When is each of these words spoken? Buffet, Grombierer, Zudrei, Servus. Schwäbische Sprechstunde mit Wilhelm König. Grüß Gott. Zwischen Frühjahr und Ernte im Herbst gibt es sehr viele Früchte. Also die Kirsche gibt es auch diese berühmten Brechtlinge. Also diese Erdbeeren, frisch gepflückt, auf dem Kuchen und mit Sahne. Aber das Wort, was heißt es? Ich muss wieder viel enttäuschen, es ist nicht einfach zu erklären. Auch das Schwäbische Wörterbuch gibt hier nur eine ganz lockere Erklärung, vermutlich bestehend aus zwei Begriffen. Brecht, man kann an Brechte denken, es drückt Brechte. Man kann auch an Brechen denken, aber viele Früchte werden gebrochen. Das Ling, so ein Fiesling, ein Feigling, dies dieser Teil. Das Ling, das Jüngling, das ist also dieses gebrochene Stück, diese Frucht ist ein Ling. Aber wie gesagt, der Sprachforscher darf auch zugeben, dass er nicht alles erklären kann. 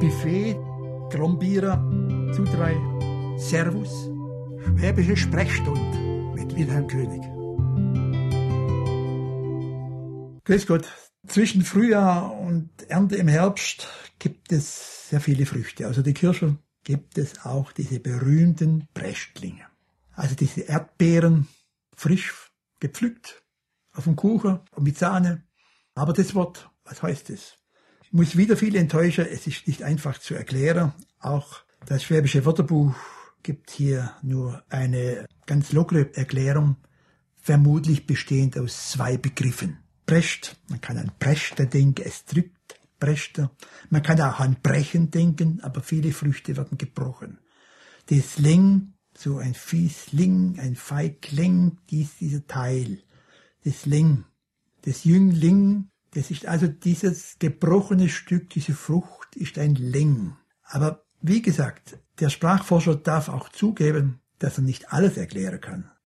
Buffet, 0.00 0.54
Grombierer, 1.10 1.78
Zudrei, 2.34 2.76
Servus. 3.38 4.10
Schwäbische 4.62 5.16
Sprechstunde 5.16 6.34
mit 6.34 6.54
Wilhelm 6.54 6.86
König. 6.86 7.22
Grüß 10.44 10.66
Gott. 10.66 10.92
Zwischen 11.26 11.62
Frühjahr 11.62 12.38
und 12.38 12.70
Ernte 12.88 13.16
im 13.16 13.28
Herbst 13.28 13.88
gibt 14.18 14.52
es 14.52 15.08
sehr 15.08 15.20
viele 15.20 15.46
Früchte. 15.46 15.86
Also 15.86 16.02
die 16.02 16.12
Kirsche 16.12 16.58
gibt 16.84 17.16
es 17.16 17.46
auch 17.46 17.72
diese 17.72 17.98
berühmten 17.98 18.88
Brechtlinge. 18.92 19.66
Also 20.12 20.34
diese 20.34 20.60
Erdbeeren, 20.60 21.48
frisch 21.96 22.52
gepflückt, 22.80 23.42
auf 23.94 24.04
dem 24.04 24.14
Kuchen 24.14 24.60
und 24.72 24.84
mit 24.84 24.98
Sahne. 24.98 25.42
Aber 25.94 26.12
das 26.12 26.34
Wort, 26.34 26.70
was 26.84 27.02
heißt 27.02 27.30
es? 27.30 27.56
Ich 28.06 28.12
muss 28.12 28.36
wieder 28.36 28.56
viel 28.56 28.76
enttäuschen, 28.76 29.26
es 29.26 29.48
ist 29.48 29.66
nicht 29.66 29.82
einfach 29.82 30.18
zu 30.18 30.34
erklären. 30.34 30.92
Auch 31.18 31.62
das 31.86 32.04
Schwäbische 32.04 32.44
Wörterbuch 32.44 32.94
gibt 33.42 33.70
hier 33.70 34.12
nur 34.22 34.62
eine 34.68 35.26
ganz 35.44 35.72
lockere 35.72 36.14
Erklärung, 36.14 36.76
vermutlich 37.36 38.06
bestehend 38.06 38.56
aus 38.58 38.90
zwei 38.90 39.16
Begriffen. 39.16 39.78
Brecht, 40.06 40.56
man 40.68 40.80
kann 40.80 40.98
an 40.98 41.10
Brechte 41.18 41.66
denken, 41.66 42.02
es 42.06 42.24
drückt 42.24 42.78
Brechte. 43.00 43.50
Man 43.90 44.04
kann 44.04 44.20
auch 44.20 44.38
an 44.38 44.56
Brechen 44.62 45.10
denken, 45.10 45.60
aber 45.62 45.82
viele 45.82 46.12
Früchte 46.12 46.56
werden 46.56 46.78
gebrochen. 46.78 47.38
Das 48.06 48.38
Ling, 48.38 48.94
so 49.16 49.38
ein 49.38 49.54
Fiesling, 49.54 50.60
ein 50.60 50.76
Feigling, 50.76 51.78
dies 51.90 52.16
dieser 52.18 52.46
Teil. 52.46 53.02
Das 53.64 53.84
Ling, 53.84 54.24
das 54.82 55.02
Jüngling, 55.02 55.88
das 56.16 56.30
ist 56.30 56.46
also 56.46 56.66
dieses 56.66 57.36
gebrochene 57.38 58.08
Stück, 58.08 58.48
diese 58.48 58.72
Frucht 58.72 59.36
ist 59.36 59.58
ein 59.58 59.74
Ling. 59.74 60.34
Aber 60.62 61.04
wie 61.20 61.42
gesagt, 61.42 61.98
der 62.20 62.30
Sprachforscher 62.30 62.96
darf 62.96 63.28
auch 63.28 63.50
zugeben, 63.50 64.20
dass 64.38 64.56
er 64.56 64.64
nicht 64.64 64.94
alles 64.94 65.18
erklären 65.18 65.60
kann. 65.60 65.90